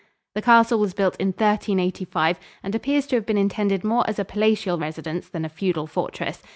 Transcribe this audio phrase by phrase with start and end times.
[0.33, 4.25] The castle was built in 1385 and appears to have been intended more as a
[4.25, 6.41] palatial residence than a feudal fortress.